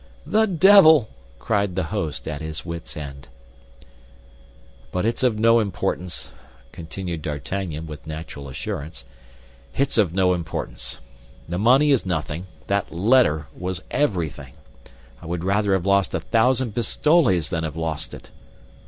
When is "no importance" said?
5.37-6.31, 10.11-10.97